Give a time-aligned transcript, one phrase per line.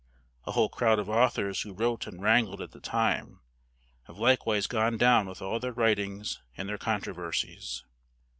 [0.47, 3.39] A whole crowd of authors who wrote and wrangled at the time,
[4.07, 7.83] have likewise gone down with all their writings and their controversies.